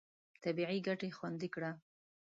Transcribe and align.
طبیعي 0.43 0.79
ګټې 0.87 1.09
خوندي 1.17 1.49
کړه. 1.55 1.71